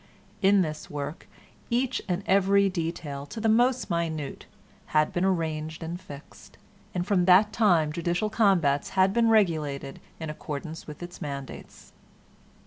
In 0.41 0.63
this 0.63 0.89
work 0.89 1.27
each 1.69 2.01
and 2.09 2.23
every 2.25 2.69
detail, 2.69 3.27
to 3.27 3.39
the 3.39 3.47
most 3.47 3.91
minute, 3.91 4.47
had 4.97 5.13
been 5.13 5.23
arranged 5.23 5.83
and 5.83 6.01
fixed, 6.01 6.57
and 6.95 7.05
from 7.05 7.25
that 7.25 7.53
time 7.53 7.93
judicial 7.93 8.31
combats 8.31 8.89
had 8.97 9.13
been 9.13 9.29
regulated 9.29 9.99
in 10.19 10.31
accordance 10.31 10.87
with 10.87 11.03
its 11.03 11.21
mandates. 11.21 11.93